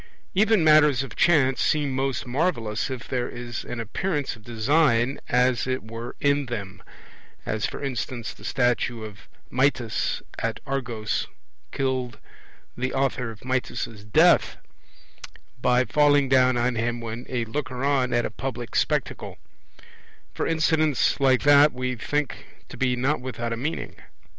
Even 0.33 0.63
matters 0.63 1.03
of 1.03 1.15
chance 1.15 1.61
seem 1.61 1.91
most 1.91 2.25
marvellous 2.25 2.89
if 2.89 3.07
there 3.07 3.29
is 3.29 3.63
an 3.63 3.79
appearance 3.79 4.35
of 4.35 4.43
design 4.43 5.19
as 5.29 5.67
it 5.67 5.83
were 5.83 6.15
in 6.19 6.47
them; 6.47 6.81
as 7.45 7.67
for 7.67 7.83
instance 7.83 8.33
the 8.33 8.43
statue 8.43 9.03
of 9.03 9.29
Mitys 9.51 10.23
at 10.39 10.59
Argos 10.65 11.27
killed 11.71 12.17
the 12.75 12.95
author 12.95 13.29
of 13.29 13.41
Mitys' 13.41 14.03
death 14.11 14.57
by 15.61 15.85
falling 15.85 16.27
down 16.27 16.57
on 16.57 16.73
him 16.73 16.99
when 16.99 17.27
a 17.29 17.45
looker 17.45 17.83
on 17.85 18.11
at 18.11 18.25
a 18.25 18.31
public 18.31 18.73
spectacle; 18.75 19.37
for 20.33 20.47
incidents 20.47 21.19
like 21.19 21.43
that 21.43 21.73
we 21.73 21.95
think 21.95 22.47
to 22.69 22.75
be 22.75 22.95
not 22.95 23.21
without 23.21 23.53
a 23.53 23.55
meaning. 23.55 23.95